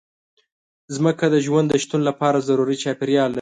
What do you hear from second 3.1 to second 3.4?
لري.